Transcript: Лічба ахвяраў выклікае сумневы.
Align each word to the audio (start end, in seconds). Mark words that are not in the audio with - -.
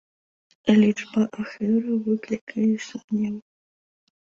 Лічба 0.79 1.21
ахвяраў 1.41 1.95
выклікае 2.09 2.71
сумневы. 2.89 3.39